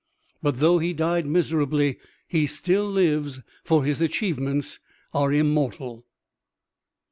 [0.41, 4.79] But though he died miserably he still lives, for his achievements
[5.13, 6.07] are immortal.